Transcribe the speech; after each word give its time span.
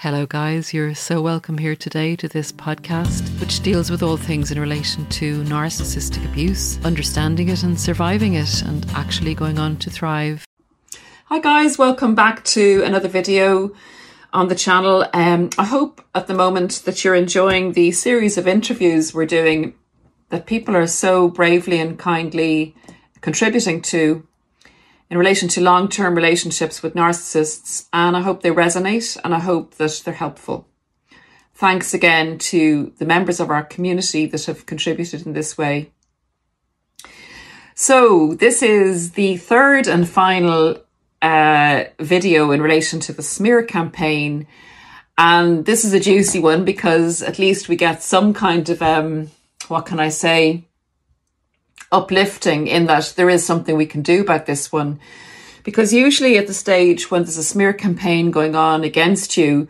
Hello, 0.00 0.26
guys. 0.26 0.74
You're 0.74 0.94
so 0.94 1.22
welcome 1.22 1.56
here 1.56 1.74
today 1.74 2.16
to 2.16 2.28
this 2.28 2.52
podcast, 2.52 3.40
which 3.40 3.60
deals 3.60 3.90
with 3.90 4.02
all 4.02 4.18
things 4.18 4.52
in 4.52 4.60
relation 4.60 5.06
to 5.06 5.42
narcissistic 5.44 6.22
abuse, 6.30 6.78
understanding 6.84 7.48
it 7.48 7.62
and 7.62 7.80
surviving 7.80 8.34
it, 8.34 8.60
and 8.60 8.84
actually 8.90 9.34
going 9.34 9.58
on 9.58 9.78
to 9.78 9.88
thrive. 9.88 10.44
Hi, 11.24 11.38
guys. 11.38 11.78
Welcome 11.78 12.14
back 12.14 12.44
to 12.44 12.82
another 12.84 13.08
video 13.08 13.74
on 14.34 14.48
the 14.48 14.54
channel. 14.54 15.06
Um, 15.14 15.48
I 15.56 15.64
hope 15.64 16.04
at 16.14 16.26
the 16.26 16.34
moment 16.34 16.82
that 16.84 17.02
you're 17.02 17.14
enjoying 17.14 17.72
the 17.72 17.90
series 17.90 18.36
of 18.36 18.46
interviews 18.46 19.14
we're 19.14 19.24
doing 19.24 19.72
that 20.28 20.44
people 20.44 20.76
are 20.76 20.86
so 20.86 21.28
bravely 21.28 21.80
and 21.80 21.98
kindly 21.98 22.76
contributing 23.22 23.80
to 23.80 24.28
in 25.10 25.18
relation 25.18 25.48
to 25.50 25.60
long 25.60 25.88
term 25.88 26.14
relationships 26.14 26.82
with 26.82 26.94
narcissists, 26.94 27.86
and 27.92 28.16
I 28.16 28.20
hope 28.20 28.42
they 28.42 28.50
resonate 28.50 29.16
and 29.24 29.34
I 29.34 29.38
hope 29.38 29.74
that 29.76 30.02
they're 30.04 30.14
helpful. 30.14 30.66
Thanks 31.54 31.94
again 31.94 32.38
to 32.38 32.92
the 32.98 33.06
members 33.06 33.40
of 33.40 33.50
our 33.50 33.64
community 33.64 34.26
that 34.26 34.44
have 34.44 34.66
contributed 34.66 35.24
in 35.26 35.32
this 35.32 35.56
way. 35.56 35.90
So, 37.74 38.34
this 38.34 38.62
is 38.62 39.12
the 39.12 39.36
third 39.36 39.86
and 39.86 40.08
final 40.08 40.78
uh, 41.22 41.84
video 41.98 42.50
in 42.50 42.62
relation 42.62 43.00
to 43.00 43.12
the 43.12 43.22
smear 43.22 43.62
campaign. 43.62 44.46
And 45.18 45.64
this 45.64 45.84
is 45.84 45.92
a 45.92 46.00
juicy 46.00 46.40
one 46.40 46.64
because 46.64 47.22
at 47.22 47.38
least 47.38 47.68
we 47.68 47.76
get 47.76 48.02
some 48.02 48.34
kind 48.34 48.68
of, 48.68 48.82
um, 48.82 49.30
what 49.68 49.86
can 49.86 49.98
I 49.98 50.10
say, 50.10 50.64
uplifting 51.92 52.66
in 52.66 52.86
that 52.86 53.14
there 53.16 53.30
is 53.30 53.44
something 53.44 53.76
we 53.76 53.86
can 53.86 54.02
do 54.02 54.20
about 54.22 54.46
this 54.46 54.72
one. 54.72 54.98
Because 55.64 55.92
usually 55.92 56.38
at 56.38 56.46
the 56.46 56.54
stage 56.54 57.10
when 57.10 57.22
there's 57.22 57.36
a 57.36 57.42
smear 57.42 57.72
campaign 57.72 58.30
going 58.30 58.54
on 58.54 58.84
against 58.84 59.36
you, 59.36 59.68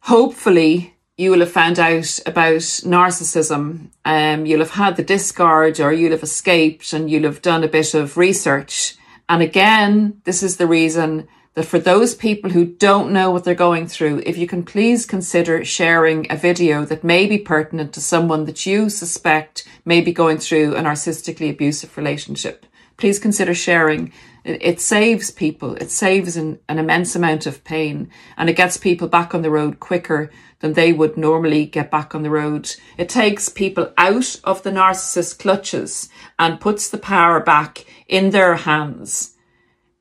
hopefully 0.00 0.94
you 1.16 1.30
will 1.30 1.40
have 1.40 1.52
found 1.52 1.78
out 1.78 2.18
about 2.26 2.62
narcissism. 2.84 3.88
Um, 4.04 4.46
you'll 4.46 4.60
have 4.60 4.70
had 4.70 4.96
the 4.96 5.02
discard 5.02 5.80
or 5.80 5.92
you'll 5.92 6.12
have 6.12 6.22
escaped 6.22 6.92
and 6.92 7.10
you'll 7.10 7.24
have 7.24 7.42
done 7.42 7.64
a 7.64 7.68
bit 7.68 7.94
of 7.94 8.16
research. 8.16 8.96
And 9.28 9.42
again, 9.42 10.20
this 10.24 10.42
is 10.42 10.56
the 10.56 10.66
reason 10.66 11.28
that 11.54 11.66
for 11.66 11.78
those 11.78 12.14
people 12.14 12.50
who 12.50 12.64
don't 12.64 13.12
know 13.12 13.30
what 13.30 13.44
they're 13.44 13.54
going 13.54 13.86
through, 13.86 14.22
if 14.24 14.38
you 14.38 14.46
can 14.46 14.64
please 14.64 15.04
consider 15.04 15.64
sharing 15.64 16.26
a 16.30 16.36
video 16.36 16.84
that 16.86 17.04
may 17.04 17.26
be 17.26 17.38
pertinent 17.38 17.92
to 17.92 18.00
someone 18.00 18.46
that 18.46 18.64
you 18.64 18.88
suspect 18.88 19.68
may 19.84 20.00
be 20.00 20.12
going 20.12 20.38
through 20.38 20.74
an 20.74 20.84
narcissistically 20.84 21.50
abusive 21.50 21.96
relationship. 21.96 22.64
Please 22.96 23.18
consider 23.18 23.54
sharing. 23.54 24.12
It, 24.44 24.80
saves 24.80 25.30
people. 25.30 25.76
It 25.76 25.90
saves 25.90 26.36
an, 26.36 26.58
an 26.68 26.78
immense 26.78 27.14
amount 27.14 27.46
of 27.46 27.62
pain 27.62 28.10
and 28.36 28.50
it 28.50 28.56
gets 28.56 28.76
people 28.76 29.06
back 29.06 29.34
on 29.34 29.42
the 29.42 29.50
road 29.50 29.78
quicker 29.78 30.30
than 30.58 30.72
they 30.72 30.92
would 30.92 31.16
normally 31.16 31.64
get 31.64 31.92
back 31.92 32.14
on 32.14 32.22
the 32.22 32.30
road. 32.30 32.74
It 32.98 33.08
takes 33.08 33.48
people 33.48 33.92
out 33.96 34.40
of 34.42 34.62
the 34.62 34.70
narcissist 34.70 35.38
clutches 35.38 36.08
and 36.40 36.60
puts 36.60 36.88
the 36.88 36.98
power 36.98 37.38
back 37.38 37.84
in 38.08 38.30
their 38.30 38.56
hands 38.56 39.31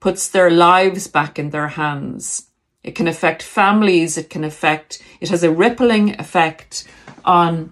puts 0.02 0.28
their 0.28 0.52
lives 0.52 1.08
back 1.08 1.40
in 1.40 1.52
their 1.52 1.70
hands. 1.70 2.48
It 2.84 2.96
can 2.96 3.08
affect 3.08 3.42
families. 3.42 4.18
It 4.18 4.30
can 4.30 4.44
affect, 4.44 5.02
it 5.22 5.30
has 5.30 5.44
a 5.44 5.52
rippling 5.52 6.20
effect 6.20 6.86
on 7.24 7.72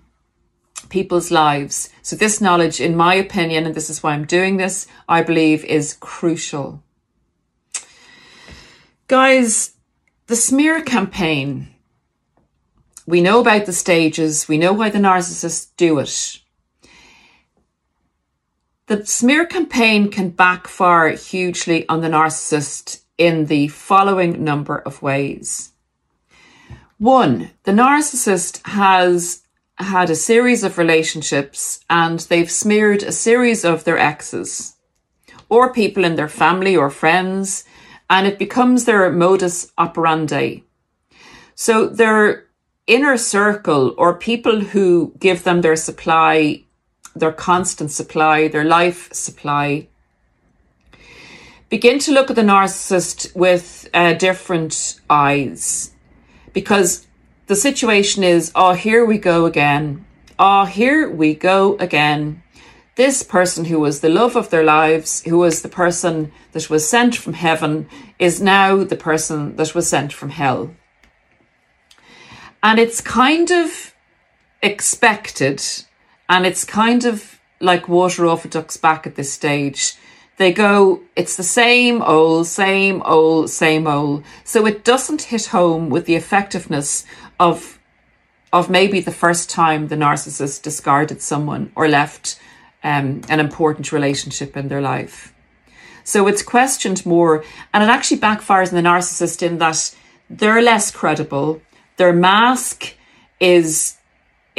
people's 0.88 1.32
lives. 1.32 1.90
So 2.02 2.16
this 2.16 2.40
knowledge, 2.40 2.80
in 2.80 2.96
my 2.96 3.16
opinion, 3.16 3.66
and 3.66 3.76
this 3.76 3.90
is 3.90 4.02
why 4.02 4.14
I'm 4.14 4.26
doing 4.26 4.56
this, 4.56 4.88
I 5.10 5.24
believe 5.24 5.66
is 5.66 5.98
crucial. 6.00 6.82
Guys, 9.08 9.74
the 10.28 10.36
smear 10.36 10.82
campaign, 10.84 11.68
we 13.08 13.22
know 13.22 13.40
about 13.42 13.66
the 13.66 13.74
stages. 13.74 14.48
We 14.48 14.60
know 14.60 14.72
why 14.72 14.90
the 14.90 15.00
narcissists 15.00 15.70
do 15.78 15.98
it. 15.98 16.40
The 18.90 19.06
smear 19.06 19.46
campaign 19.46 20.10
can 20.10 20.32
backfire 20.32 21.10
hugely 21.10 21.88
on 21.88 22.02
the 22.02 22.08
narcissist 22.08 23.02
in 23.20 23.46
the 23.46 23.68
following 23.68 24.44
number 24.44 24.80
of 24.80 25.04
ways. 25.04 25.74
One, 26.98 27.52
the 27.66 27.72
narcissist 27.72 28.66
has 28.66 29.44
had 29.78 30.10
a 30.10 30.16
series 30.16 30.64
of 30.64 30.80
relationships 30.80 31.82
and 31.88 32.20
they've 32.22 32.50
smeared 32.50 33.04
a 33.04 33.12
series 33.12 33.64
of 33.64 33.84
their 33.84 34.00
exes 34.00 34.76
or 35.50 35.72
people 35.72 36.04
in 36.04 36.16
their 36.16 36.28
family 36.28 36.76
or 36.76 36.90
friends, 36.90 37.66
and 38.10 38.26
it 38.26 38.40
becomes 38.40 38.86
their 38.86 39.12
modus 39.12 39.72
operandi. 39.78 40.64
So 41.54 41.86
their 41.86 42.46
inner 42.88 43.18
circle 43.18 43.94
or 44.00 44.18
people 44.18 44.62
who 44.62 45.14
give 45.20 45.44
them 45.44 45.62
their 45.62 45.76
supply 45.76 46.64
their 47.20 47.32
constant 47.32 47.92
supply, 47.92 48.48
their 48.48 48.64
life 48.64 49.12
supply. 49.14 49.88
Begin 51.70 52.00
to 52.00 52.12
look 52.12 52.30
at 52.30 52.36
the 52.36 52.42
narcissist 52.42 53.36
with 53.36 53.90
uh, 53.94 54.14
different 54.14 55.00
eyes 55.10 55.92
because 56.54 57.08
the 57.48 57.56
situation 57.56 58.24
is, 58.24 58.52
oh, 58.56 58.74
here 58.74 59.06
we 59.06 59.18
go 59.18 59.46
again. 59.46 60.06
Oh, 60.38 60.66
here 60.66 61.10
we 61.10 61.34
go 61.34 61.76
again. 61.78 62.44
This 62.96 63.24
person 63.24 63.66
who 63.66 63.80
was 63.80 64.02
the 64.02 64.10
love 64.10 64.36
of 64.36 64.50
their 64.50 64.64
lives, 64.64 65.24
who 65.24 65.38
was 65.38 65.62
the 65.62 65.70
person 65.70 66.32
that 66.52 66.70
was 66.70 66.88
sent 66.88 67.16
from 67.16 67.34
heaven, 67.34 67.88
is 68.18 68.42
now 68.42 68.84
the 68.84 68.96
person 68.96 69.56
that 69.56 69.74
was 69.74 69.88
sent 69.88 70.12
from 70.12 70.30
hell. 70.30 70.76
And 72.62 72.78
it's 72.78 73.00
kind 73.00 73.52
of 73.52 73.94
expected 74.62 75.64
and 76.30 76.46
it's 76.46 76.64
kind 76.64 77.04
of 77.04 77.40
like 77.60 77.90
water 77.90 78.28
off 78.28 78.46
a 78.46 78.48
duck's 78.48 78.78
back 78.78 79.06
at 79.08 79.16
this 79.16 79.34
stage. 79.34 79.96
They 80.38 80.54
go, 80.54 81.02
it's 81.18 81.36
the 81.36 81.44
same 81.44 82.02
old, 82.02 82.48
same 82.48 83.02
old, 83.02 83.50
same 83.50 83.88
old. 83.88 84.24
So 84.46 84.66
it 84.66 84.86
doesn't 84.86 85.24
hit 85.24 85.48
home 85.48 85.90
with 85.90 86.06
the 86.06 86.16
effectiveness 86.16 87.06
of 87.40 87.78
of 88.52 88.68
maybe 88.68 89.00
the 89.00 89.12
first 89.12 89.48
time 89.48 89.90
the 89.90 89.96
narcissist 89.96 90.64
discarded 90.64 91.22
someone 91.22 91.72
or 91.76 91.88
left 91.88 92.40
um, 92.84 93.22
an 93.30 93.40
important 93.40 93.92
relationship 93.92 94.58
in 94.58 94.70
their 94.70 94.82
life. 94.82 95.36
So 96.04 96.26
it's 96.26 96.42
questioned 96.42 97.06
more, 97.06 97.44
and 97.72 97.84
it 97.84 97.90
actually 97.90 98.20
backfires 98.20 98.70
on 98.70 98.82
the 98.82 98.90
narcissist 98.90 99.44
in 99.44 99.60
that 99.60 99.96
they're 100.32 100.64
less 100.64 100.90
credible. 100.90 101.62
Their 101.98 102.14
mask 102.14 102.96
is 103.40 103.99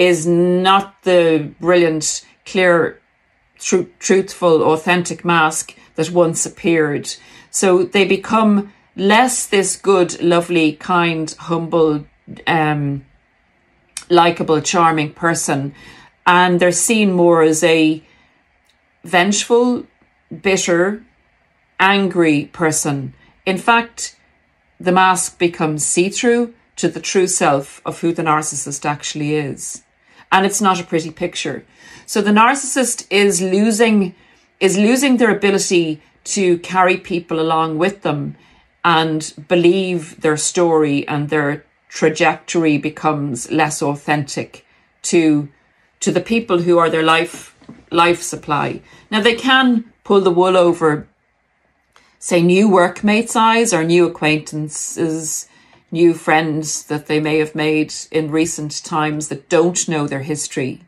is 0.01 0.27
not 0.27 1.03
the 1.03 1.53
brilliant, 1.61 2.25
clear, 2.47 2.99
tr- 3.59 3.93
truthful, 3.99 4.63
authentic 4.63 5.27
mask 5.27 5.77
that 5.97 6.11
once 6.11 6.47
appeared. 6.47 7.15
So 7.51 7.83
they 7.83 8.07
become 8.07 8.73
less 8.97 9.45
this 9.45 9.77
good, 9.77 10.19
lovely, 10.23 10.73
kind, 10.73 11.31
humble, 11.39 12.07
um, 12.47 13.05
likable, 14.09 14.63
charming 14.63 15.13
person, 15.13 15.75
and 16.27 16.59
they're 16.59 16.73
seen 16.73 17.13
more 17.13 17.43
as 17.43 17.63
a 17.63 18.03
vengeful, 19.05 19.85
bitter, 20.41 21.05
angry 21.79 22.47
person. 22.55 23.13
In 23.45 23.59
fact, 23.59 24.17
the 24.81 24.93
mask 24.93 25.39
becomes 25.39 25.85
see 25.85 26.09
through 26.09 26.55
to 26.77 26.89
the 26.89 27.01
true 27.01 27.27
self 27.27 27.83
of 27.85 28.01
who 28.01 28.15
the 28.15 28.23
narcissist 28.23 28.87
actually 28.87 29.35
is 29.35 29.83
and 30.33 30.47
it's 30.47 30.61
not 30.61 30.81
a 30.81 30.85
pretty 30.85 31.11
picture. 31.11 31.65
So 32.07 32.21
the 32.21 32.31
narcissist 32.31 33.07
is 33.11 33.41
losing 33.41 34.15
is 34.59 34.77
losing 34.77 35.17
their 35.17 35.31
ability 35.31 36.03
to 36.23 36.59
carry 36.59 36.99
people 36.99 37.41
along 37.41 37.79
with 37.79 38.03
them 38.03 38.37
and 38.85 39.33
believe 39.49 40.21
their 40.21 40.37
story 40.37 41.07
and 41.09 41.29
their 41.29 41.65
trajectory 41.89 42.77
becomes 42.79 43.51
less 43.51 43.83
authentic 43.83 44.67
to 45.03 45.49
to 46.01 46.13
the 46.13 46.21
people 46.21 46.59
who 46.63 46.79
are 46.79 46.91
their 46.91 47.03
life 47.03 47.57
life 47.91 48.23
supply. 48.23 48.81
Now 49.11 49.21
they 49.21 49.35
can 49.35 49.93
pull 50.05 50.21
the 50.21 50.31
wool 50.31 50.57
over 50.57 51.07
say 52.19 52.43
new 52.43 52.69
workmates' 52.69 53.35
eyes 53.35 53.73
or 53.73 53.83
new 53.83 54.07
acquaintances 54.07 55.49
new 55.91 56.15
friends 56.15 56.85
that 56.85 57.07
they 57.07 57.21
may 57.21 57.39
have 57.39 57.55
made 57.55 57.93
in 58.11 58.31
recent 58.31 58.85
times 58.85 59.29
that 59.29 59.49
don't 59.49 59.89
know 59.89 60.07
their 60.07 60.23
history. 60.23 60.81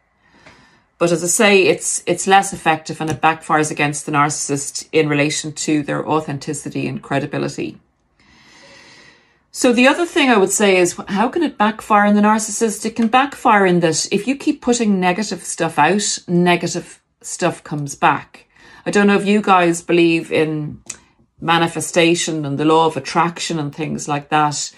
But 0.98 1.10
as 1.10 1.24
I 1.24 1.26
say, 1.26 1.62
it's 1.64 2.02
it's 2.06 2.28
less 2.28 2.52
effective 2.52 3.00
and 3.00 3.10
it 3.10 3.20
backfires 3.20 3.70
against 3.72 4.06
the 4.06 4.12
narcissist 4.12 4.88
in 4.92 5.08
relation 5.08 5.52
to 5.52 5.82
their 5.82 6.06
authenticity 6.06 6.86
and 6.86 7.02
credibility. 7.02 7.78
So 9.50 9.72
the 9.72 9.86
other 9.86 10.06
thing 10.06 10.30
I 10.30 10.38
would 10.38 10.52
say 10.52 10.76
is 10.76 10.98
how 11.08 11.28
can 11.28 11.42
it 11.42 11.58
backfire 11.58 12.06
in 12.06 12.14
the 12.14 12.22
narcissist? 12.22 12.86
It 12.86 12.96
can 12.96 13.08
backfire 13.08 13.66
in 13.66 13.80
that 13.80 14.08
if 14.12 14.26
you 14.26 14.36
keep 14.36 14.62
putting 14.62 15.00
negative 15.00 15.42
stuff 15.42 15.78
out, 15.78 16.20
negative 16.26 17.02
stuff 17.20 17.62
comes 17.62 17.94
back. 17.94 18.46
I 18.86 18.90
don't 18.90 19.06
know 19.06 19.16
if 19.16 19.26
you 19.26 19.42
guys 19.42 19.82
believe 19.82 20.32
in 20.32 20.82
manifestation 21.40 22.44
and 22.44 22.58
the 22.58 22.64
law 22.64 22.86
of 22.86 22.96
attraction 22.96 23.58
and 23.58 23.74
things 23.74 24.08
like 24.08 24.28
that, 24.30 24.72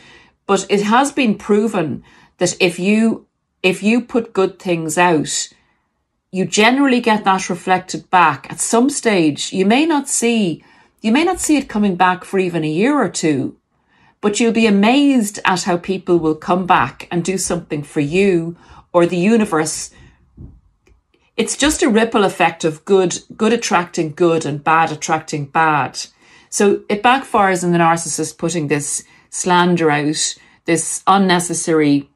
but 0.46 0.66
it 0.68 0.82
has 0.82 1.12
been 1.12 1.36
proven 1.36 2.02
that 2.38 2.56
if 2.60 2.78
you 2.78 3.26
if 3.62 3.82
you 3.82 4.00
put 4.02 4.34
good 4.34 4.58
things 4.58 4.98
out, 4.98 5.48
you 6.30 6.44
generally 6.44 7.00
get 7.00 7.24
that 7.24 7.48
reflected 7.48 8.10
back 8.10 8.46
at 8.50 8.60
some 8.60 8.90
stage. 8.90 9.52
You 9.52 9.64
may 9.64 9.86
not 9.86 10.08
see 10.08 10.62
you 11.00 11.12
may 11.12 11.24
not 11.24 11.40
see 11.40 11.56
it 11.56 11.68
coming 11.68 11.96
back 11.96 12.24
for 12.24 12.38
even 12.38 12.64
a 12.64 12.68
year 12.68 12.94
or 12.98 13.08
two, 13.08 13.56
but 14.20 14.40
you'll 14.40 14.52
be 14.52 14.66
amazed 14.66 15.38
at 15.44 15.64
how 15.64 15.76
people 15.76 16.18
will 16.18 16.34
come 16.34 16.66
back 16.66 17.06
and 17.10 17.22
do 17.22 17.36
something 17.36 17.82
for 17.82 18.00
you 18.00 18.56
or 18.92 19.04
the 19.04 19.18
universe. 19.18 19.90
It's 21.36 21.56
just 21.56 21.82
a 21.82 21.90
ripple 21.90 22.24
effect 22.24 22.64
of 22.64 22.84
good, 22.84 23.18
good 23.36 23.52
attracting 23.52 24.12
good 24.12 24.46
and 24.46 24.64
bad 24.64 24.92
attracting 24.92 25.46
bad. 25.46 26.06
So 26.48 26.84
it 26.88 27.02
backfires 27.02 27.64
in 27.64 27.72
the 27.72 27.78
narcissist 27.78 28.38
putting 28.38 28.68
this 28.68 29.04
slander 29.34 29.90
out, 29.90 30.36
this 30.64 31.02
unnecessary, 31.08 32.08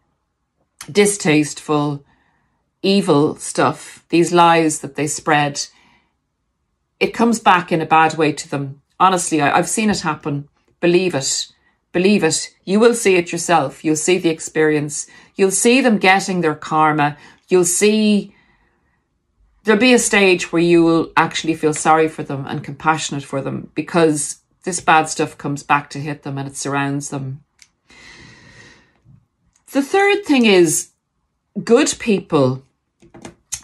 distasteful, 0.91 2.05
evil 2.81 3.35
stuff, 3.37 4.05
these 4.09 4.33
lies 4.33 4.79
that 4.79 4.95
they 4.95 5.09
spread. 5.09 5.67
It 7.01 7.13
comes 7.13 7.41
back 7.41 7.73
in 7.73 7.81
a 7.81 7.87
bad 7.87 8.17
way 8.17 8.33
to 8.33 8.49
them. 8.49 8.83
Honestly, 9.01 9.41
I, 9.41 9.59
I've 9.59 9.69
seen 9.69 9.91
it 9.91 10.01
happen. 10.01 10.49
Believe 10.81 11.15
it. 11.15 11.49
Believe 11.91 12.23
it. 12.23 12.55
You 12.65 12.79
will 12.79 12.95
see 12.95 13.17
it 13.17 13.33
yourself. 13.33 13.85
You'll 13.85 13.97
see 13.97 14.19
the 14.19 14.31
experience. 14.31 15.09
You'll 15.35 15.51
see 15.51 15.81
them 15.81 15.99
getting 15.99 16.41
their 16.41 16.55
karma. 16.55 17.17
You'll 17.49 17.65
see 17.65 18.33
there'll 19.65 19.81
be 19.81 19.93
a 19.93 19.99
stage 19.99 20.53
where 20.53 20.63
you 20.63 20.85
will 20.85 21.13
actually 21.17 21.55
feel 21.55 21.75
sorry 21.75 22.09
for 22.09 22.23
them 22.23 22.47
and 22.47 22.63
compassionate 22.63 23.25
for 23.25 23.41
them 23.41 23.71
because 23.75 24.39
this 24.69 24.81
bad 24.81 25.09
stuff 25.09 25.39
comes 25.39 25.63
back 25.63 25.89
to 25.89 25.99
hit 25.99 26.25
them 26.25 26.37
and 26.37 26.47
it 26.47 26.55
surrounds 26.55 27.09
them. 27.09 27.43
The 29.73 29.81
third 29.81 30.27
thing 30.27 30.45
is 30.45 30.91
good 31.65 31.95
people, 31.99 32.63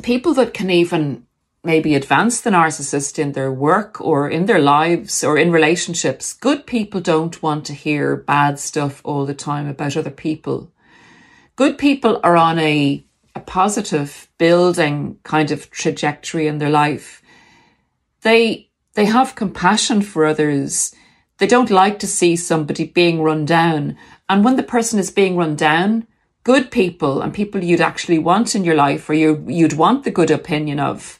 people 0.02 0.32
that 0.32 0.54
can 0.54 0.70
even 0.70 1.26
maybe 1.62 1.94
advance 1.94 2.40
the 2.40 2.48
narcissist 2.48 3.18
in 3.18 3.32
their 3.32 3.52
work 3.52 4.00
or 4.00 4.30
in 4.30 4.46
their 4.46 4.58
lives 4.58 5.22
or 5.22 5.36
in 5.36 5.52
relationships. 5.52 6.32
Good 6.32 6.64
people 6.66 7.02
don't 7.02 7.42
want 7.42 7.66
to 7.66 7.74
hear 7.74 8.16
bad 8.16 8.58
stuff 8.58 9.02
all 9.04 9.26
the 9.26 9.34
time 9.34 9.68
about 9.68 9.98
other 9.98 10.10
people. 10.10 10.72
Good 11.54 11.76
people 11.76 12.18
are 12.24 12.36
on 12.38 12.58
a, 12.58 13.04
a 13.34 13.40
positive 13.40 14.30
building 14.38 15.18
kind 15.22 15.50
of 15.50 15.70
trajectory 15.70 16.46
in 16.46 16.56
their 16.56 16.70
life. 16.70 17.20
They, 18.22 18.70
they 18.94 19.06
have 19.06 19.34
compassion 19.34 20.02
for 20.02 20.24
others. 20.24 20.94
They 21.38 21.46
don't 21.46 21.70
like 21.70 21.98
to 21.98 22.06
see 22.06 22.36
somebody 22.36 22.84
being 22.86 23.22
run 23.22 23.44
down. 23.44 23.96
And 24.28 24.44
when 24.44 24.56
the 24.56 24.62
person 24.62 24.98
is 24.98 25.10
being 25.10 25.36
run 25.36 25.56
down, 25.56 26.06
good 26.44 26.70
people 26.70 27.20
and 27.20 27.34
people 27.34 27.62
you'd 27.62 27.80
actually 27.80 28.18
want 28.18 28.54
in 28.54 28.64
your 28.64 28.76
life 28.76 29.08
or 29.08 29.14
you, 29.14 29.44
you'd 29.48 29.72
want 29.72 30.04
the 30.04 30.10
good 30.10 30.30
opinion 30.30 30.78
of, 30.78 31.18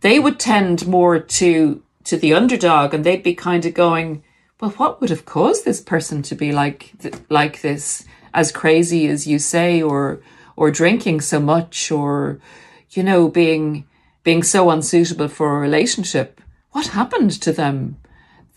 they 0.00 0.18
would 0.18 0.38
tend 0.38 0.86
more 0.86 1.18
to 1.18 1.82
to 2.04 2.18
the 2.18 2.34
underdog 2.34 2.92
and 2.92 3.04
they'd 3.04 3.22
be 3.22 3.34
kind 3.34 3.64
of 3.64 3.72
going 3.72 4.22
well 4.60 4.70
what 4.72 5.00
would 5.00 5.08
have 5.08 5.24
caused 5.24 5.64
this 5.64 5.80
person 5.80 6.22
to 6.22 6.34
be 6.34 6.52
like 6.52 6.92
like 7.30 7.62
this 7.62 8.04
as 8.34 8.52
crazy 8.52 9.08
as 9.08 9.26
you 9.26 9.38
say 9.38 9.80
or 9.80 10.20
or 10.56 10.70
drinking 10.70 11.22
so 11.22 11.40
much 11.40 11.90
or 11.90 12.38
you 12.90 13.02
know 13.02 13.28
being 13.28 13.86
being 14.22 14.42
so 14.42 14.68
unsuitable 14.68 15.28
for 15.28 15.56
a 15.56 15.60
relationship 15.60 16.38
what 16.74 16.88
happened 16.88 17.30
to 17.30 17.52
them 17.52 17.96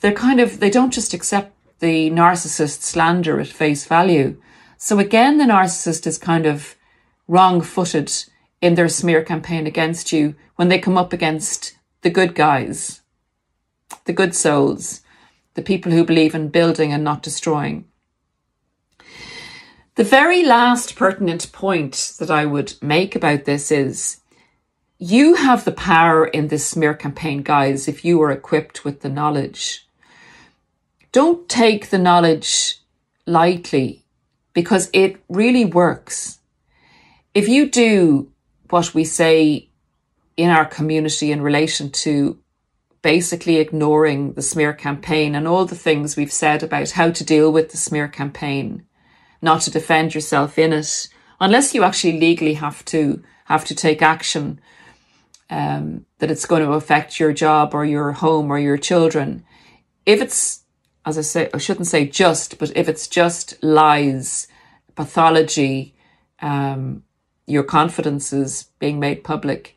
they're 0.02 0.12
kind 0.12 0.40
of 0.40 0.60
they 0.60 0.70
don't 0.70 0.94
just 0.94 1.14
accept 1.14 1.54
the 1.80 2.10
narcissist 2.10 2.82
slander 2.82 3.40
at 3.40 3.48
face 3.48 3.86
value 3.86 4.36
so 4.78 5.00
again 5.00 5.38
the 5.38 5.46
narcissist 5.46 6.06
is 6.06 6.18
kind 6.18 6.46
of 6.46 6.76
wrong-footed 7.28 8.12
in 8.62 8.76
their 8.76 8.90
smear 8.90 9.24
campaign 9.24 9.68
against 9.68 10.12
you 10.12 10.36
when 10.56 10.70
they 10.70 10.80
come 10.80 10.98
up 10.98 11.14
against 11.14 11.78
the 12.02 12.10
good 12.10 12.34
guys, 12.34 13.02
the 14.06 14.14
good 14.14 14.36
souls, 14.36 15.02
the 15.54 15.62
people 15.62 15.92
who 15.92 16.06
believe 16.06 16.34
in 16.34 16.50
building 16.50 16.92
and 16.94 17.04
not 17.04 17.24
destroying. 17.24 17.86
The 19.96 20.04
very 20.04 20.44
last 20.44 20.96
pertinent 20.96 21.52
point 21.52 22.14
that 22.20 22.30
I 22.30 22.46
would 22.46 22.76
make 22.82 23.16
about 23.16 23.46
this 23.46 23.72
is 23.72 24.22
you 25.00 25.36
have 25.36 25.64
the 25.64 25.72
power 25.72 26.26
in 26.26 26.48
this 26.48 26.66
smear 26.66 26.94
campaign, 26.94 27.44
guys, 27.44 27.88
if 27.88 28.04
you 28.04 28.22
are 28.22 28.32
equipped 28.32 28.84
with 28.84 29.02
the 29.02 29.10
knowledge. 29.10 29.88
Don't 31.12 31.48
take 31.48 31.90
the 31.90 32.00
knowledge 32.00 32.80
lightly 33.26 34.04
because 34.54 34.90
it 34.94 35.22
really 35.30 35.66
works. 35.66 36.40
If 37.34 37.48
you 37.48 37.70
do 37.70 38.32
what 38.70 38.96
we 38.96 39.04
say 39.04 39.70
in 40.36 40.50
our 40.50 40.66
community 40.66 41.32
in 41.32 41.42
relation 41.42 41.92
to 41.92 42.40
basically 43.04 43.58
ignoring 43.58 44.34
the 44.34 44.42
smear 44.42 44.74
campaign 44.74 45.36
and 45.36 45.48
all 45.48 45.66
the 45.66 45.76
things 45.76 46.18
we've 46.18 46.34
said 46.34 46.64
about 46.64 46.92
how 46.92 47.12
to 47.12 47.24
deal 47.24 47.52
with 47.52 47.70
the 47.70 47.78
smear 47.78 48.08
campaign, 48.08 48.84
not 49.42 49.62
to 49.62 49.72
defend 49.72 50.16
yourself 50.16 50.58
in 50.58 50.74
it, 50.74 51.08
unless 51.40 51.76
you 51.76 51.84
actually 51.84 52.20
legally 52.20 52.56
have 52.56 52.84
to 52.86 53.24
have 53.46 53.64
to 53.64 53.76
take 53.76 54.02
action 54.02 54.60
um, 55.50 56.06
that 56.20 56.32
it's 56.32 56.46
going 56.46 56.64
to 56.64 56.74
affect 56.74 57.20
your 57.20 57.34
job 57.34 57.74
or 57.74 57.86
your 57.86 58.12
home 58.14 58.52
or 58.52 58.60
your 58.60 58.78
children. 58.78 59.44
If 60.06 60.22
it's, 60.22 60.64
as 61.06 61.18
I 61.18 61.22
say, 61.22 61.50
I 61.54 61.58
shouldn't 61.58 61.88
say 61.88 62.08
just, 62.08 62.60
but 62.60 62.76
if 62.76 62.90
it's 62.90 63.08
just 63.08 63.62
lies, 63.64 64.48
pathology, 64.96 65.96
um, 66.42 67.04
your 67.46 67.64
confidences 67.64 68.70
being 68.80 69.00
made 69.00 69.24
public. 69.24 69.76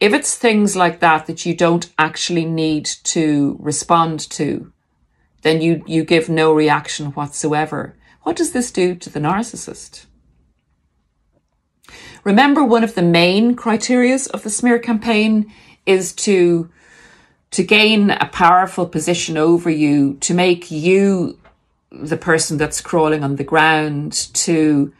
If 0.00 0.12
it's 0.12 0.36
things 0.36 0.76
like 0.76 1.00
that 1.00 1.26
that 1.26 1.46
you 1.46 1.54
don't 1.54 1.90
actually 1.98 2.44
need 2.44 2.86
to 3.04 3.56
respond 3.60 4.20
to, 4.30 4.72
then 5.42 5.60
you, 5.60 5.82
you 5.86 6.04
give 6.04 6.28
no 6.28 6.52
reaction 6.52 7.06
whatsoever. 7.12 7.96
What 8.22 8.36
does 8.36 8.52
this 8.52 8.70
do 8.72 8.94
to 8.96 9.10
the 9.10 9.20
narcissist? 9.20 10.06
Remember, 12.24 12.64
one 12.64 12.84
of 12.84 12.94
the 12.94 13.02
main 13.02 13.54
criteria 13.54 14.18
of 14.32 14.42
the 14.42 14.50
smear 14.50 14.78
campaign 14.78 15.52
is 15.86 16.12
to, 16.12 16.68
to 17.52 17.62
gain 17.62 18.10
a 18.10 18.26
powerful 18.26 18.86
position 18.86 19.36
over 19.36 19.70
you, 19.70 20.14
to 20.20 20.34
make 20.34 20.70
you 20.70 21.38
the 21.90 22.16
person 22.16 22.58
that's 22.58 22.80
crawling 22.80 23.24
on 23.24 23.36
the 23.36 23.44
ground, 23.44 24.12
to 24.34 24.92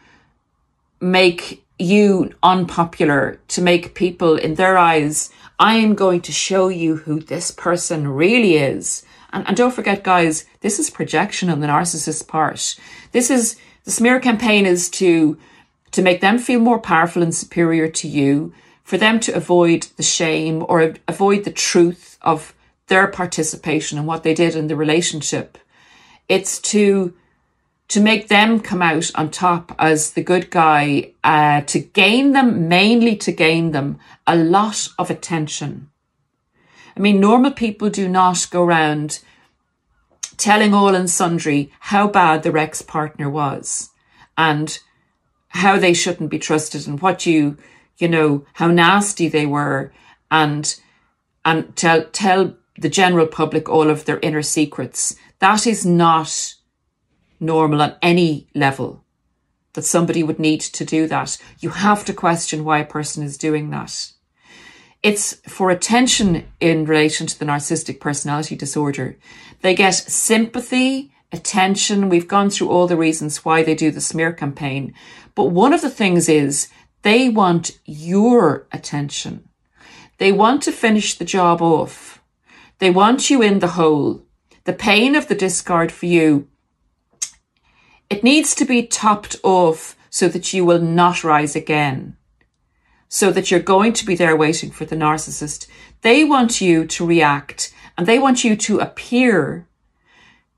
make 1.00 1.62
you 1.78 2.34
unpopular 2.42 3.40
to 3.48 3.62
make 3.62 3.94
people 3.94 4.36
in 4.36 4.54
their 4.54 4.76
eyes, 4.76 5.30
I 5.58 5.76
am 5.76 5.94
going 5.94 6.20
to 6.22 6.32
show 6.32 6.68
you 6.68 6.96
who 6.96 7.20
this 7.20 7.50
person 7.50 8.08
really 8.08 8.54
is. 8.54 9.04
And, 9.32 9.46
and 9.46 9.56
don't 9.56 9.74
forget, 9.74 10.02
guys, 10.02 10.44
this 10.60 10.78
is 10.78 10.90
projection 10.90 11.50
on 11.50 11.60
the 11.60 11.66
narcissist 11.66 12.26
part. 12.26 12.76
This 13.12 13.30
is 13.30 13.56
the 13.84 13.90
smear 13.90 14.20
campaign 14.20 14.66
is 14.66 14.88
to 14.90 15.38
to 15.92 16.02
make 16.02 16.20
them 16.20 16.38
feel 16.38 16.60
more 16.60 16.78
powerful 16.78 17.22
and 17.22 17.34
superior 17.34 17.88
to 17.88 18.08
you, 18.08 18.52
for 18.84 18.96
them 18.96 19.20
to 19.20 19.32
avoid 19.32 19.82
the 19.96 20.02
shame 20.02 20.64
or 20.68 20.94
avoid 21.06 21.44
the 21.44 21.50
truth 21.50 22.18
of 22.22 22.54
their 22.86 23.06
participation 23.06 23.98
and 23.98 24.06
what 24.06 24.22
they 24.22 24.32
did 24.34 24.56
in 24.56 24.66
the 24.66 24.76
relationship. 24.76 25.58
It's 26.28 26.58
to 26.72 27.14
to 27.88 28.00
make 28.00 28.28
them 28.28 28.60
come 28.60 28.82
out 28.82 29.10
on 29.14 29.30
top 29.30 29.74
as 29.78 30.12
the 30.12 30.22
good 30.22 30.50
guy, 30.50 31.12
uh, 31.24 31.62
to 31.62 31.78
gain 31.78 32.32
them, 32.32 32.68
mainly 32.68 33.16
to 33.16 33.32
gain 33.32 33.72
them 33.72 33.98
a 34.26 34.36
lot 34.36 34.88
of 34.98 35.10
attention. 35.10 35.88
I 36.94 37.00
mean, 37.00 37.18
normal 37.18 37.52
people 37.52 37.88
do 37.88 38.06
not 38.06 38.46
go 38.50 38.62
around 38.62 39.20
telling 40.36 40.74
all 40.74 40.94
and 40.94 41.08
sundry 41.08 41.72
how 41.80 42.08
bad 42.08 42.42
their 42.42 42.58
ex 42.58 42.82
partner 42.82 43.30
was 43.30 43.90
and 44.36 44.78
how 45.48 45.78
they 45.78 45.94
shouldn't 45.94 46.30
be 46.30 46.38
trusted 46.38 46.86
and 46.86 47.00
what 47.00 47.26
you, 47.26 47.56
you 47.98 48.08
know, 48.08 48.44
how 48.54 48.68
nasty 48.68 49.28
they 49.28 49.46
were 49.46 49.92
and, 50.30 50.78
and 51.44 51.74
tell, 51.76 52.04
tell 52.04 52.54
the 52.76 52.88
general 52.88 53.26
public 53.26 53.68
all 53.68 53.90
of 53.90 54.04
their 54.04 54.20
inner 54.20 54.42
secrets. 54.42 55.16
That 55.38 55.66
is 55.66 55.84
not 55.84 56.54
normal 57.40 57.82
on 57.82 57.96
any 58.02 58.48
level 58.54 59.04
that 59.74 59.82
somebody 59.82 60.22
would 60.22 60.38
need 60.38 60.60
to 60.60 60.84
do 60.84 61.06
that. 61.06 61.38
You 61.60 61.70
have 61.70 62.04
to 62.06 62.12
question 62.12 62.64
why 62.64 62.78
a 62.78 62.84
person 62.84 63.22
is 63.22 63.38
doing 63.38 63.70
that. 63.70 64.12
It's 65.02 65.34
for 65.48 65.70
attention 65.70 66.48
in 66.58 66.84
relation 66.84 67.28
to 67.28 67.38
the 67.38 67.44
narcissistic 67.44 68.00
personality 68.00 68.56
disorder. 68.56 69.16
They 69.60 69.74
get 69.74 69.94
sympathy, 69.94 71.12
attention. 71.30 72.08
We've 72.08 72.26
gone 72.26 72.50
through 72.50 72.70
all 72.70 72.88
the 72.88 72.96
reasons 72.96 73.44
why 73.44 73.62
they 73.62 73.76
do 73.76 73.92
the 73.92 74.00
smear 74.00 74.32
campaign. 74.32 74.94
But 75.38 75.52
one 75.52 75.72
of 75.72 75.82
the 75.82 75.88
things 75.88 76.28
is 76.28 76.66
they 77.02 77.28
want 77.28 77.78
your 77.84 78.66
attention. 78.72 79.48
They 80.16 80.32
want 80.32 80.64
to 80.64 80.72
finish 80.72 81.14
the 81.14 81.24
job 81.24 81.62
off. 81.62 82.20
They 82.80 82.90
want 82.90 83.30
you 83.30 83.40
in 83.40 83.60
the 83.60 83.74
hole. 83.78 84.26
The 84.64 84.72
pain 84.72 85.14
of 85.14 85.28
the 85.28 85.36
discard 85.36 85.92
for 85.92 86.06
you, 86.06 86.48
it 88.10 88.24
needs 88.24 88.52
to 88.56 88.64
be 88.64 88.84
topped 88.84 89.36
off 89.44 89.96
so 90.10 90.26
that 90.26 90.52
you 90.52 90.64
will 90.64 90.80
not 90.80 91.22
rise 91.22 91.54
again. 91.54 92.16
So 93.08 93.30
that 93.30 93.48
you're 93.48 93.60
going 93.60 93.92
to 93.92 94.04
be 94.04 94.16
there 94.16 94.34
waiting 94.34 94.72
for 94.72 94.86
the 94.86 94.96
narcissist. 94.96 95.68
They 96.02 96.24
want 96.24 96.60
you 96.60 96.84
to 96.84 97.06
react 97.06 97.72
and 97.96 98.08
they 98.08 98.18
want 98.18 98.42
you 98.42 98.56
to 98.56 98.80
appear 98.80 99.68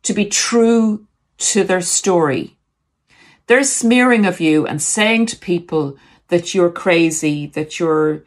to 0.04 0.14
be 0.14 0.24
true 0.24 1.06
to 1.36 1.64
their 1.64 1.82
story. 1.82 2.56
They're 3.50 3.64
smearing 3.64 4.26
of 4.26 4.38
you 4.38 4.64
and 4.64 4.80
saying 4.80 5.26
to 5.26 5.36
people 5.36 5.98
that 6.28 6.54
you're 6.54 6.70
crazy, 6.70 7.48
that 7.48 7.80
you're 7.80 8.22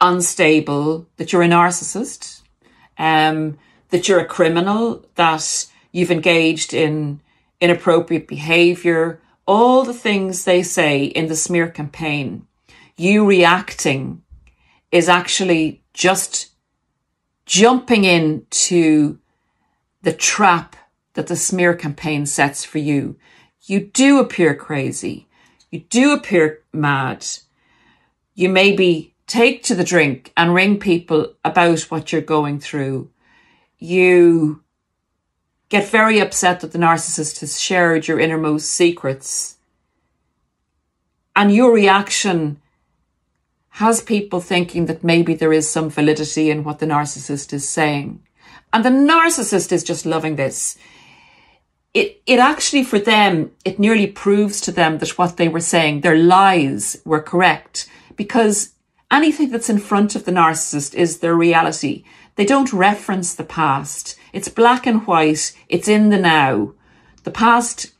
unstable, 0.00 1.08
that 1.16 1.32
you're 1.32 1.42
a 1.42 1.48
narcissist, 1.48 2.42
um, 2.98 3.58
that 3.88 4.08
you're 4.08 4.20
a 4.20 4.24
criminal, 4.24 5.04
that 5.16 5.66
you've 5.90 6.12
engaged 6.12 6.72
in 6.72 7.20
inappropriate 7.60 8.28
behavior, 8.28 9.20
all 9.44 9.82
the 9.82 9.92
things 9.92 10.44
they 10.44 10.62
say 10.62 11.06
in 11.06 11.26
the 11.26 11.34
smear 11.34 11.68
campaign, 11.68 12.46
you 12.96 13.26
reacting 13.26 14.22
is 14.92 15.08
actually 15.08 15.82
just 15.94 16.50
jumping 17.44 18.04
into 18.04 19.18
the 20.02 20.12
trap 20.12 20.76
that 21.14 21.26
the 21.26 21.34
smear 21.34 21.74
campaign 21.74 22.24
sets 22.24 22.64
for 22.64 22.78
you. 22.78 23.16
You 23.70 23.78
do 23.78 24.18
appear 24.18 24.56
crazy. 24.56 25.28
You 25.70 25.78
do 25.78 26.12
appear 26.12 26.60
mad. 26.72 27.24
You 28.34 28.48
maybe 28.48 29.14
take 29.28 29.62
to 29.62 29.76
the 29.76 29.84
drink 29.84 30.32
and 30.36 30.52
ring 30.52 30.80
people 30.80 31.34
about 31.44 31.82
what 31.82 32.10
you're 32.10 32.20
going 32.20 32.58
through. 32.58 33.10
You 33.78 34.64
get 35.68 35.88
very 35.88 36.18
upset 36.18 36.58
that 36.58 36.72
the 36.72 36.80
narcissist 36.80 37.38
has 37.42 37.60
shared 37.60 38.08
your 38.08 38.18
innermost 38.18 38.72
secrets. 38.72 39.58
And 41.36 41.54
your 41.54 41.72
reaction 41.72 42.60
has 43.68 44.02
people 44.02 44.40
thinking 44.40 44.86
that 44.86 45.04
maybe 45.04 45.34
there 45.34 45.52
is 45.52 45.70
some 45.70 45.90
validity 45.90 46.50
in 46.50 46.64
what 46.64 46.80
the 46.80 46.86
narcissist 46.86 47.52
is 47.52 47.68
saying. 47.68 48.20
And 48.72 48.84
the 48.84 48.90
narcissist 48.90 49.70
is 49.70 49.84
just 49.84 50.04
loving 50.04 50.34
this. 50.34 50.76
It, 51.92 52.22
it 52.24 52.38
actually, 52.38 52.84
for 52.84 52.98
them, 52.98 53.50
it 53.64 53.80
nearly 53.80 54.06
proves 54.06 54.60
to 54.62 54.72
them 54.72 54.98
that 54.98 55.18
what 55.18 55.36
they 55.36 55.48
were 55.48 55.60
saying, 55.60 56.00
their 56.00 56.16
lies 56.16 57.00
were 57.04 57.20
correct 57.20 57.88
because 58.16 58.74
anything 59.10 59.50
that's 59.50 59.70
in 59.70 59.78
front 59.78 60.14
of 60.14 60.24
the 60.24 60.30
narcissist 60.30 60.94
is 60.94 61.18
their 61.18 61.34
reality. 61.34 62.04
They 62.36 62.44
don't 62.44 62.72
reference 62.72 63.34
the 63.34 63.44
past. 63.44 64.16
It's 64.32 64.48
black 64.48 64.86
and 64.86 65.06
white. 65.06 65.52
It's 65.68 65.88
in 65.88 66.10
the 66.10 66.18
now. 66.18 66.74
The 67.24 67.30
past, 67.32 67.92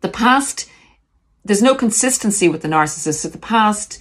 the 0.00 0.08
past, 0.08 0.70
there's 1.44 1.62
no 1.62 1.74
consistency 1.74 2.48
with 2.48 2.62
the 2.62 2.68
narcissist. 2.68 3.20
So 3.20 3.28
the 3.28 3.38
past, 3.38 4.00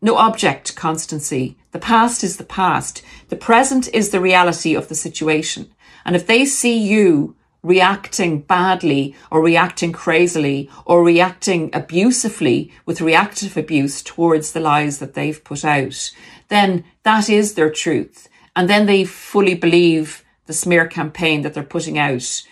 no 0.00 0.16
object 0.16 0.76
constancy. 0.76 1.58
The 1.72 1.78
past 1.78 2.22
is 2.22 2.36
the 2.36 2.44
past. 2.44 3.02
The 3.28 3.36
present 3.36 3.88
is 3.92 4.10
the 4.10 4.20
reality 4.20 4.74
of 4.74 4.88
the 4.88 4.94
situation. 4.94 5.74
And 6.04 6.14
if 6.14 6.26
they 6.26 6.44
see 6.44 6.78
you 6.78 7.36
reacting 7.62 8.40
badly 8.40 9.14
or 9.30 9.42
reacting 9.42 9.92
crazily 9.92 10.68
or 10.84 11.04
reacting 11.04 11.70
abusively 11.72 12.72
with 12.86 13.00
reactive 13.00 13.56
abuse 13.56 14.02
towards 14.02 14.52
the 14.52 14.60
lies 14.60 14.98
that 14.98 15.14
they've 15.14 15.44
put 15.44 15.64
out, 15.64 16.10
then 16.48 16.84
that 17.04 17.28
is 17.28 17.54
their 17.54 17.70
truth. 17.70 18.28
And 18.56 18.68
then 18.68 18.86
they 18.86 19.04
fully 19.04 19.54
believe 19.54 20.24
the 20.46 20.52
smear 20.52 20.86
campaign 20.86 21.42
that 21.42 21.54
they're 21.54 21.62
putting 21.62 21.98
out. 21.98 22.42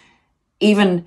Even 0.60 1.06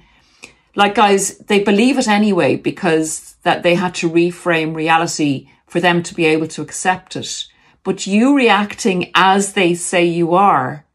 like 0.75 0.95
guys, 0.95 1.38
they 1.38 1.63
believe 1.63 1.98
it 1.98 2.07
anyway 2.07 2.55
because 2.55 3.36
that 3.43 3.63
they 3.63 3.75
had 3.75 3.95
to 3.95 4.10
reframe 4.10 4.75
reality 4.75 5.50
for 5.67 5.79
them 5.79 6.03
to 6.03 6.13
be 6.13 6.25
able 6.25 6.48
to 6.48 6.62
accept 6.62 7.15
it. 7.15 7.45
But 7.83 8.05
you 8.05 8.36
reacting 8.36 9.12
as 9.15 9.53
they 9.53 9.74
say 9.74 10.05
you 10.05 10.33
are 10.36 10.86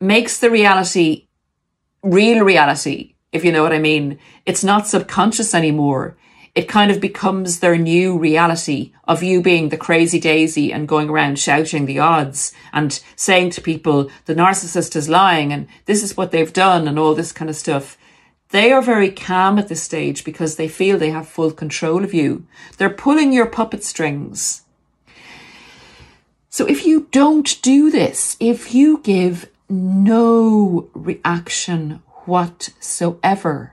makes 0.00 0.38
the 0.38 0.50
reality 0.50 1.25
real 2.06 2.44
reality, 2.44 3.14
if 3.32 3.44
you 3.44 3.52
know 3.52 3.62
what 3.62 3.72
I 3.72 3.78
mean. 3.78 4.18
It's 4.44 4.64
not 4.64 4.86
subconscious 4.86 5.54
anymore. 5.54 6.16
It 6.54 6.68
kind 6.68 6.90
of 6.90 7.00
becomes 7.00 7.58
their 7.58 7.76
new 7.76 8.16
reality 8.16 8.92
of 9.04 9.22
you 9.22 9.42
being 9.42 9.68
the 9.68 9.76
crazy 9.76 10.18
daisy 10.18 10.72
and 10.72 10.88
going 10.88 11.10
around 11.10 11.38
shouting 11.38 11.84
the 11.84 11.98
odds 11.98 12.54
and 12.72 12.98
saying 13.14 13.50
to 13.50 13.60
people, 13.60 14.08
the 14.24 14.34
narcissist 14.34 14.96
is 14.96 15.08
lying 15.08 15.52
and 15.52 15.68
this 15.84 16.02
is 16.02 16.16
what 16.16 16.30
they've 16.30 16.52
done 16.52 16.88
and 16.88 16.98
all 16.98 17.14
this 17.14 17.32
kind 17.32 17.50
of 17.50 17.56
stuff. 17.56 17.98
They 18.50 18.72
are 18.72 18.80
very 18.80 19.10
calm 19.10 19.58
at 19.58 19.68
this 19.68 19.82
stage 19.82 20.24
because 20.24 20.56
they 20.56 20.68
feel 20.68 20.96
they 20.96 21.10
have 21.10 21.28
full 21.28 21.50
control 21.50 22.02
of 22.04 22.14
you. 22.14 22.46
They're 22.78 22.88
pulling 22.88 23.32
your 23.32 23.46
puppet 23.46 23.84
strings. 23.84 24.62
So 26.48 26.64
if 26.64 26.86
you 26.86 27.08
don't 27.10 27.60
do 27.60 27.90
this, 27.90 28.34
if 28.40 28.72
you 28.74 29.02
give 29.02 29.50
no 29.68 30.88
reaction 30.94 32.02
whatsoever, 32.24 33.72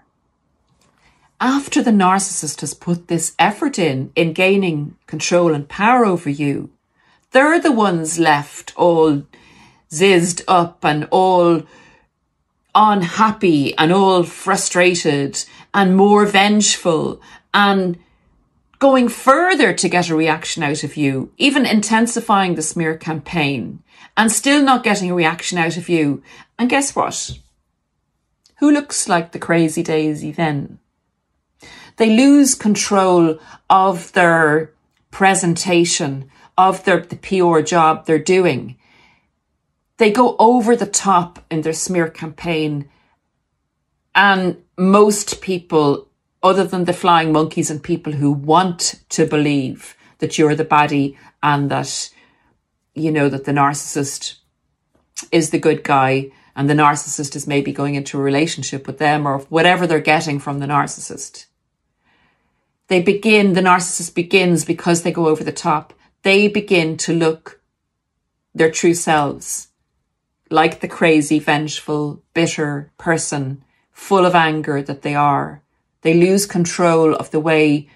after 1.40 1.84
the 1.84 1.92
narcissist 1.92 2.62
has 2.62 2.74
put 2.74 3.08
this 3.08 3.36
effort 3.38 3.78
in, 3.78 4.12
in 4.16 4.34
gaining 4.34 4.96
control 5.08 5.54
and 5.54 5.68
power 5.68 6.06
over 6.06 6.30
you, 6.30 6.70
they're 7.32 7.60
the 7.60 7.72
ones 7.72 8.20
left 8.20 8.74
all 8.78 9.24
zizzed 9.90 10.44
up 10.48 10.84
and 10.86 11.08
all 11.12 11.64
unhappy 12.74 13.78
and 13.78 13.92
all 13.92 14.24
frustrated 14.24 15.44
and 15.74 15.98
more 15.98 16.26
vengeful 16.26 17.22
and 17.54 17.98
going 18.80 19.08
further 19.08 19.74
to 19.74 19.90
get 19.90 20.10
a 20.10 20.16
reaction 20.16 20.64
out 20.64 20.84
of 20.84 20.98
you, 20.98 21.32
even 21.38 21.66
intensifying 21.66 22.56
the 22.56 22.62
smear 22.62 22.98
campaign 22.98 23.84
and 24.16 24.32
still 24.32 24.64
not 24.64 24.84
getting 24.84 25.12
a 25.12 25.16
reaction 25.16 25.58
out 25.58 25.78
of 25.78 25.90
you. 25.90 26.24
And 26.58 26.70
guess 26.70 26.96
what? 26.96 27.38
Who 28.58 28.72
looks 28.72 29.10
like 29.10 29.32
the 29.32 29.40
crazy 29.40 29.84
daisy 29.84 30.32
then? 30.32 30.80
They 31.98 32.16
lose 32.16 32.56
control 32.56 33.40
of 33.70 34.12
their 34.14 34.72
presentation, 35.12 36.30
of 36.58 36.84
their, 36.86 37.02
the 37.02 37.18
PR 37.18 37.62
job 37.62 38.06
they're 38.06 38.20
doing 38.20 38.78
they 39.98 40.12
go 40.12 40.36
over 40.40 40.76
the 40.76 40.86
top 40.86 41.40
in 41.50 41.62
their 41.62 41.74
smear 41.74 42.10
campaign. 42.10 42.90
And 44.16 44.62
most 44.78 45.42
people, 45.42 46.08
other 46.42 46.64
than 46.64 46.86
the 46.86 46.94
flying 46.94 47.32
monkeys 47.32 47.70
and 47.70 47.82
people 47.82 48.14
who 48.14 48.32
want 48.32 49.00
to 49.10 49.26
believe 49.26 49.96
that 50.20 50.38
you're 50.38 50.56
the 50.56 50.66
baddie 50.66 51.18
and 51.42 51.70
that, 51.72 52.10
you 52.94 53.12
know, 53.12 53.30
that 53.30 53.46
the 53.46 53.52
narcissist 53.52 54.36
is 55.32 55.50
the 55.50 55.60
good 55.60 55.84
guy 55.84 56.32
and 56.56 56.70
the 56.70 56.74
narcissist 56.74 57.36
is 57.36 57.48
maybe 57.48 57.72
going 57.72 57.96
into 57.96 58.20
a 58.20 58.22
relationship 58.22 58.86
with 58.86 59.00
them 59.00 59.26
or 59.26 59.40
whatever 59.50 59.88
they're 59.88 60.00
getting 60.00 60.40
from 60.40 60.60
the 60.60 60.68
narcissist. 60.68 61.46
They 62.88 63.02
begin, 63.02 63.54
the 63.54 63.62
narcissist 63.62 64.14
begins 64.14 64.66
because 64.66 65.02
they 65.02 65.12
go 65.12 65.28
over 65.28 65.44
the 65.44 65.52
top. 65.52 65.94
They 66.22 66.48
begin 66.48 66.98
to 66.98 67.14
look 67.14 67.62
their 68.54 68.70
true 68.70 68.94
selves 68.94 69.70
like 70.50 70.82
the 70.82 70.88
crazy, 70.88 71.40
vengeful, 71.40 72.22
bitter 72.36 72.92
person, 73.00 73.64
full 73.92 74.26
of 74.26 74.36
anger 74.36 74.82
that 74.84 75.02
they 75.02 75.16
are. 75.16 75.64
They 76.02 76.14
lose 76.14 76.46
control 76.46 77.16
of 77.16 77.32
the 77.32 77.40
way, 77.40 77.90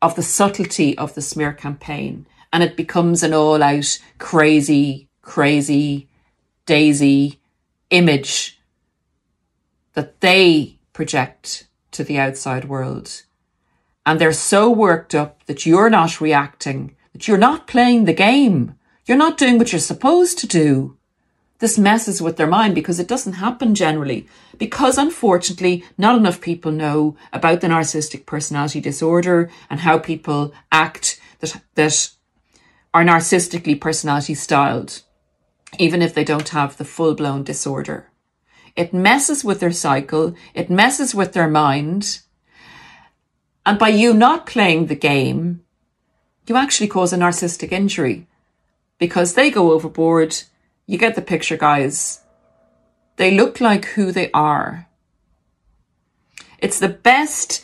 of 0.00 0.14
the 0.16 0.22
subtlety 0.22 0.96
of 0.96 1.14
the 1.14 1.20
smear 1.20 1.52
campaign, 1.52 2.26
and 2.52 2.62
it 2.62 2.76
becomes 2.76 3.22
an 3.22 3.34
all 3.34 3.62
out 3.62 3.98
crazy, 4.18 5.08
crazy, 5.22 6.08
daisy 6.66 7.40
image 7.90 8.60
that 9.94 10.20
they 10.20 10.78
project 10.92 11.68
to 11.92 12.04
the 12.04 12.18
outside 12.18 12.66
world. 12.66 13.22
And 14.04 14.20
they're 14.20 14.32
so 14.32 14.70
worked 14.70 15.14
up 15.14 15.44
that 15.46 15.66
you're 15.66 15.90
not 15.90 16.20
reacting, 16.20 16.96
that 17.12 17.28
you're 17.28 17.38
not 17.38 17.66
playing 17.66 18.04
the 18.04 18.14
game. 18.14 18.74
You're 19.06 19.16
not 19.16 19.38
doing 19.38 19.58
what 19.58 19.72
you're 19.72 19.80
supposed 19.80 20.38
to 20.38 20.46
do 20.46 20.98
this 21.58 21.78
messes 21.78 22.22
with 22.22 22.36
their 22.36 22.46
mind 22.46 22.74
because 22.74 23.00
it 23.00 23.08
doesn't 23.08 23.34
happen 23.34 23.74
generally. 23.74 24.28
Because 24.58 24.96
unfortunately, 24.96 25.84
not 25.96 26.16
enough 26.16 26.40
people 26.40 26.72
know 26.72 27.16
about 27.32 27.60
the 27.60 27.68
narcissistic 27.68 28.26
personality 28.26 28.80
disorder 28.80 29.50
and 29.68 29.80
how 29.80 29.98
people 29.98 30.52
act 30.70 31.20
that, 31.40 31.60
that 31.74 32.10
are 32.94 33.04
narcissistically 33.04 33.80
personality 33.80 34.34
styled, 34.34 35.02
even 35.78 36.02
if 36.02 36.14
they 36.14 36.24
don't 36.24 36.48
have 36.50 36.76
the 36.76 36.84
full 36.84 37.14
blown 37.14 37.44
disorder. 37.44 38.10
It 38.76 38.94
messes 38.94 39.44
with 39.44 39.60
their 39.60 39.72
cycle. 39.72 40.34
It 40.54 40.70
messes 40.70 41.14
with 41.14 41.32
their 41.32 41.48
mind. 41.48 42.20
And 43.66 43.78
by 43.78 43.88
you 43.88 44.14
not 44.14 44.46
playing 44.46 44.86
the 44.86 44.94
game, 44.94 45.62
you 46.46 46.56
actually 46.56 46.88
cause 46.88 47.12
a 47.12 47.18
narcissistic 47.18 47.72
injury 47.72 48.26
because 48.98 49.34
they 49.34 49.50
go 49.50 49.72
overboard 49.72 50.42
you 50.88 50.96
get 50.96 51.14
the 51.14 51.22
picture, 51.22 51.58
guys. 51.58 52.22
They 53.16 53.30
look 53.30 53.60
like 53.60 53.84
who 53.84 54.10
they 54.10 54.30
are. 54.32 54.88
It's 56.58 56.78
the 56.78 56.88
best. 56.88 57.62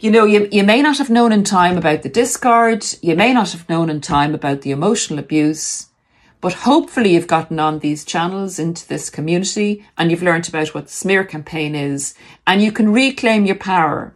You 0.00 0.10
know, 0.10 0.24
you, 0.24 0.48
you 0.50 0.64
may 0.64 0.80
not 0.80 0.96
have 0.96 1.10
known 1.10 1.30
in 1.30 1.44
time 1.44 1.76
about 1.76 2.00
the 2.00 2.08
discard. 2.08 2.86
You 3.02 3.14
may 3.14 3.34
not 3.34 3.52
have 3.52 3.68
known 3.68 3.90
in 3.90 4.00
time 4.00 4.34
about 4.34 4.62
the 4.62 4.70
emotional 4.70 5.18
abuse. 5.18 5.88
But 6.40 6.54
hopefully 6.54 7.12
you've 7.12 7.26
gotten 7.26 7.60
on 7.60 7.80
these 7.80 8.02
channels 8.02 8.58
into 8.58 8.88
this 8.88 9.10
community 9.10 9.84
and 9.98 10.10
you've 10.10 10.22
learned 10.22 10.48
about 10.48 10.68
what 10.68 10.86
the 10.86 10.92
smear 10.92 11.22
campaign 11.22 11.74
is 11.74 12.14
and 12.46 12.62
you 12.62 12.72
can 12.72 12.94
reclaim 12.94 13.44
your 13.44 13.56
power. 13.56 14.14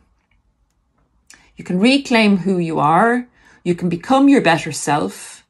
You 1.55 1.65
can 1.65 1.79
reclaim 1.79 2.39
who 2.39 2.57
you 2.57 2.79
are. 2.81 3.29
You 3.63 3.75
can 3.75 3.91
become 3.91 4.31
your 4.31 4.41
better 4.41 4.73
self 4.73 5.45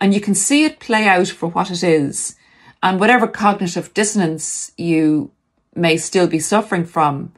and 0.00 0.14
you 0.14 0.20
can 0.20 0.36
see 0.36 0.64
it 0.64 0.78
play 0.78 1.08
out 1.08 1.26
for 1.26 1.48
what 1.48 1.72
it 1.72 1.82
is. 1.82 2.36
And 2.80 3.00
whatever 3.00 3.26
cognitive 3.26 3.92
dissonance 3.92 4.70
you 4.76 5.32
may 5.74 5.96
still 5.96 6.28
be 6.28 6.38
suffering 6.38 6.84
from, 6.84 7.32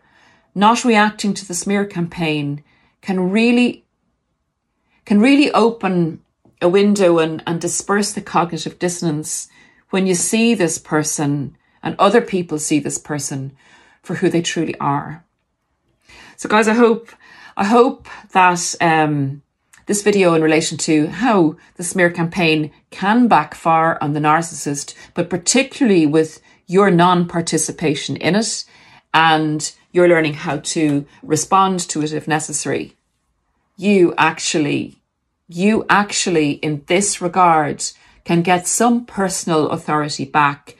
not 0.54 0.84
reacting 0.84 1.34
to 1.34 1.46
the 1.46 1.54
smear 1.54 1.84
campaign 1.84 2.62
can 3.00 3.30
really 3.30 3.84
can 5.04 5.20
really 5.20 5.50
open 5.52 6.20
a 6.60 6.68
window 6.68 7.18
and, 7.18 7.42
and 7.46 7.60
disperse 7.60 8.12
the 8.12 8.20
cognitive 8.20 8.78
dissonance 8.78 9.48
when 9.90 10.06
you 10.06 10.14
see 10.14 10.54
this 10.54 10.76
person 10.76 11.56
and 11.82 11.96
other 11.98 12.20
people 12.20 12.58
see 12.58 12.78
this 12.78 12.98
person 12.98 13.56
for 14.02 14.16
who 14.16 14.28
they 14.28 14.42
truly 14.42 14.74
are. 14.78 15.24
So 16.36 16.48
guys, 16.48 16.68
I 16.68 16.74
hope 16.74 17.10
I 17.56 17.64
hope 17.64 18.06
that 18.32 18.74
um, 18.80 19.42
this 19.86 20.02
video 20.02 20.34
in 20.34 20.42
relation 20.42 20.78
to 20.78 21.06
how 21.08 21.56
the 21.76 21.82
smear 21.82 22.10
campaign 22.10 22.70
can 22.90 23.26
backfire 23.26 23.98
on 24.00 24.12
the 24.12 24.20
narcissist, 24.20 24.94
but 25.14 25.30
particularly 25.30 26.06
with 26.06 26.40
your 26.66 26.90
non-participation 26.90 28.16
in 28.16 28.36
it 28.36 28.64
and 29.12 29.72
you're 29.92 30.08
learning 30.08 30.34
how 30.34 30.58
to 30.58 31.06
respond 31.22 31.80
to 31.88 32.02
it 32.02 32.12
if 32.12 32.28
necessary. 32.28 32.96
You 33.76 34.14
actually, 34.18 34.96
you 35.48 35.86
actually 35.88 36.52
in 36.52 36.82
this 36.86 37.20
regard 37.20 37.84
can 38.24 38.42
get 38.42 38.66
some 38.66 39.06
personal 39.06 39.70
authority 39.70 40.24
back 40.24 40.76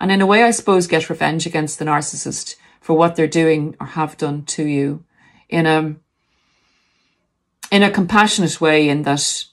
and 0.00 0.10
in 0.10 0.22
a 0.22 0.26
way, 0.26 0.42
I 0.42 0.50
suppose, 0.50 0.86
get 0.86 1.10
revenge 1.10 1.44
against 1.46 1.78
the 1.78 1.84
narcissist 1.84 2.56
for 2.80 2.96
what 2.96 3.14
they're 3.14 3.26
doing 3.26 3.76
or 3.78 3.86
have 3.86 4.16
done 4.16 4.44
to 4.46 4.66
you 4.66 5.04
in 5.48 5.66
a 5.66 5.94
in 7.70 7.82
a 7.84 7.90
compassionate 7.90 8.60
way 8.60 8.88
in 8.88 9.02
that 9.02 9.44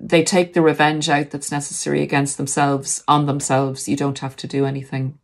they 0.00 0.24
take 0.24 0.54
the 0.54 0.62
revenge 0.62 1.08
out 1.08 1.30
that's 1.30 1.52
necessary 1.52 2.02
against 2.02 2.36
themselves 2.36 3.04
on 3.06 3.26
themselves. 3.26 3.88
You 3.88 3.96
don't 3.96 4.18
have 4.20 4.34
to 4.36 4.46
do 4.46 4.64
anything. 4.64 5.18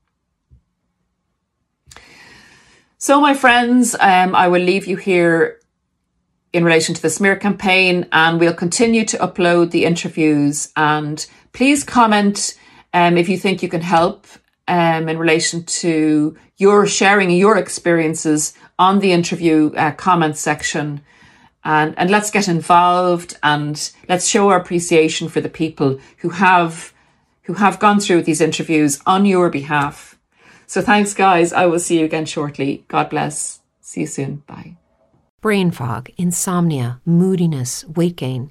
So, 3.04 3.20
my 3.20 3.34
friends, 3.34 3.94
um, 4.00 4.34
I 4.34 4.48
will 4.48 4.62
leave 4.62 4.86
you 4.86 4.96
here 4.96 5.60
in 6.54 6.64
relation 6.64 6.94
to 6.94 7.02
the 7.02 7.10
smear 7.10 7.36
campaign, 7.36 8.08
and 8.12 8.40
we'll 8.40 8.54
continue 8.54 9.04
to 9.04 9.18
upload 9.18 9.72
the 9.72 9.84
interviews. 9.84 10.72
And 10.74 11.26
please 11.52 11.84
comment 11.84 12.58
um, 12.94 13.18
if 13.18 13.28
you 13.28 13.36
think 13.36 13.62
you 13.62 13.68
can 13.68 13.82
help 13.82 14.26
um, 14.68 15.10
in 15.10 15.18
relation 15.18 15.64
to 15.64 16.34
your 16.56 16.86
sharing 16.86 17.30
your 17.30 17.58
experiences 17.58 18.54
on 18.78 19.00
the 19.00 19.12
interview 19.12 19.70
uh, 19.76 19.92
comment 19.92 20.38
section 20.38 21.02
and, 21.62 21.92
and 21.98 22.10
let's 22.10 22.30
get 22.30 22.48
involved 22.48 23.36
and 23.42 23.92
let's 24.08 24.26
show 24.26 24.48
our 24.48 24.58
appreciation 24.58 25.28
for 25.28 25.42
the 25.42 25.50
people 25.50 26.00
who 26.20 26.30
have 26.30 26.94
who 27.42 27.52
have 27.52 27.78
gone 27.78 28.00
through 28.00 28.22
these 28.22 28.40
interviews 28.40 28.98
on 29.04 29.26
your 29.26 29.50
behalf. 29.50 30.14
So 30.66 30.80
thanks 30.80 31.14
guys. 31.14 31.52
I 31.52 31.66
will 31.66 31.78
see 31.78 31.98
you 31.98 32.04
again 32.04 32.26
shortly. 32.26 32.84
God 32.88 33.10
bless. 33.10 33.60
See 33.80 34.02
you 34.02 34.06
soon. 34.06 34.42
Bye. 34.46 34.76
Brain 35.40 35.70
fog, 35.70 36.08
insomnia, 36.16 37.00
moodiness, 37.04 37.84
weight 37.86 38.16
gain. 38.16 38.50